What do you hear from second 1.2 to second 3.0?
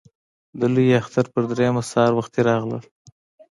په درېیمه سهار وختي راغلل.